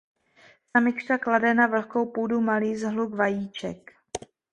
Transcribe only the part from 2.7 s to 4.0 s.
shluk vajíček.